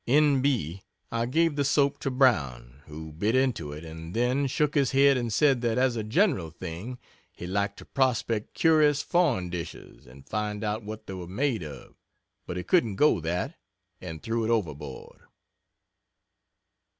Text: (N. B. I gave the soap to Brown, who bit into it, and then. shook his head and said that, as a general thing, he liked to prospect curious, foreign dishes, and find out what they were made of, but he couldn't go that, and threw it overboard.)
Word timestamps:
(N. 0.07 0.41
B. 0.41 0.81
I 1.11 1.27
gave 1.27 1.55
the 1.55 1.63
soap 1.63 1.99
to 1.99 2.09
Brown, 2.09 2.81
who 2.87 3.11
bit 3.13 3.35
into 3.35 3.71
it, 3.71 3.85
and 3.85 4.15
then. 4.15 4.47
shook 4.47 4.73
his 4.73 4.93
head 4.93 5.15
and 5.15 5.31
said 5.31 5.61
that, 5.61 5.77
as 5.77 5.95
a 5.95 6.01
general 6.03 6.49
thing, 6.49 6.97
he 7.31 7.45
liked 7.45 7.77
to 7.77 7.85
prospect 7.85 8.55
curious, 8.55 9.03
foreign 9.03 9.51
dishes, 9.51 10.07
and 10.07 10.27
find 10.27 10.63
out 10.63 10.81
what 10.81 11.05
they 11.05 11.13
were 11.13 11.27
made 11.27 11.61
of, 11.61 11.93
but 12.47 12.57
he 12.57 12.63
couldn't 12.63 12.95
go 12.95 13.19
that, 13.19 13.59
and 14.01 14.23
threw 14.23 14.43
it 14.43 14.49
overboard.) 14.49 15.21